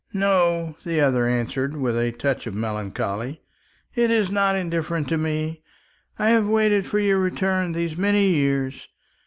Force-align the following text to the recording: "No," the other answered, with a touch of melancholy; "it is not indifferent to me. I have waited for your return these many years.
"No," 0.13 0.77
the 0.83 0.99
other 0.99 1.27
answered, 1.27 1.77
with 1.77 1.95
a 1.95 2.11
touch 2.11 2.47
of 2.47 2.55
melancholy; 2.55 3.43
"it 3.93 4.09
is 4.09 4.31
not 4.31 4.55
indifferent 4.55 5.07
to 5.09 5.17
me. 5.19 5.61
I 6.17 6.31
have 6.31 6.47
waited 6.47 6.87
for 6.87 6.97
your 6.97 7.19
return 7.19 7.73
these 7.73 7.95
many 7.95 8.29
years. 8.31 8.87